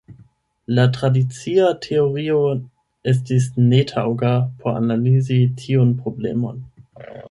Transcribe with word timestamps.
La 0.77 0.85
tradicia 0.95 1.67
teorio 1.83 2.41
estis 3.13 3.47
netaŭga 3.69 4.35
por 4.65 4.83
analizi 4.83 5.41
tiun 5.65 5.99
problemon. 6.05 6.63